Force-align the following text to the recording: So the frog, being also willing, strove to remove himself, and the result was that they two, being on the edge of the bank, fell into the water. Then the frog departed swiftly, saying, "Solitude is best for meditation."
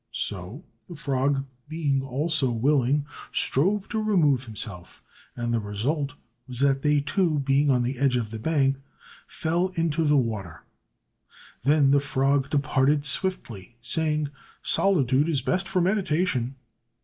So 0.13 0.63
the 0.89 0.95
frog, 0.95 1.45
being 1.69 2.01
also 2.01 2.49
willing, 2.49 3.05
strove 3.31 3.87
to 3.89 4.01
remove 4.01 4.45
himself, 4.45 5.03
and 5.35 5.53
the 5.53 5.59
result 5.59 6.15
was 6.47 6.59
that 6.61 6.81
they 6.81 7.01
two, 7.01 7.37
being 7.41 7.69
on 7.69 7.83
the 7.83 7.99
edge 7.99 8.15
of 8.15 8.31
the 8.31 8.39
bank, 8.39 8.77
fell 9.27 9.67
into 9.75 10.03
the 10.03 10.17
water. 10.17 10.63
Then 11.61 11.91
the 11.91 11.99
frog 11.99 12.49
departed 12.49 13.05
swiftly, 13.05 13.77
saying, 13.79 14.29
"Solitude 14.63 15.29
is 15.29 15.41
best 15.43 15.67
for 15.69 15.81
meditation." 15.81 16.55